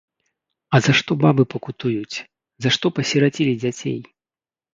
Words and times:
А 0.77 0.77
за 0.85 0.93
што 0.99 1.11
бабы 1.23 1.43
пакутуюць, 1.53 2.17
за 2.67 2.73
што 2.77 2.93
пасірацілі 2.97 3.53
дзяцей! 3.61 3.97